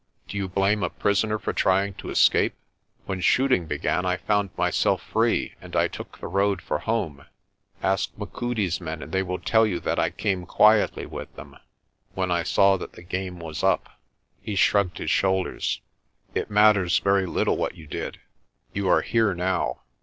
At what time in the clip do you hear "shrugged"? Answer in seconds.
14.55-14.97